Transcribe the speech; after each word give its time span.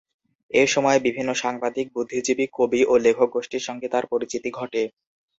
এই 0.51 0.67
সময়ে 0.67 0.99
বিভিন্ন 0.99 1.29
সাংবাদিক, 1.35 1.87
বুদ্ধিজীবী, 1.95 2.45
কবি 2.53 2.81
ও 2.85 3.03
লেখক 3.05 3.29
গোষ্ঠীর 3.31 3.63
সঙ্গে 3.67 3.87
তার 3.89 4.05
পরিচিতি 4.11 4.49
ঘটে। 4.51 4.81